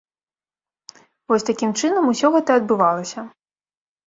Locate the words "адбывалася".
2.63-3.19